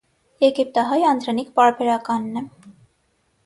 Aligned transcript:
Եգիպտահայ 0.43 1.03
անդրանիկ 1.11 1.53
պարբերականն 1.61 2.43
է։ 2.45 2.47